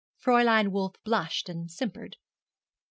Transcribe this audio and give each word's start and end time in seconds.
Fräulein 0.19 0.69
Wolf 0.71 0.95
blushed 1.03 1.47
and 1.47 1.69
simpered. 1.69 2.17